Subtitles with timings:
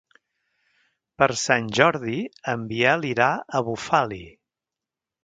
[1.21, 2.17] Per Sant Jordi
[2.53, 4.21] en Biel irà a Bufali.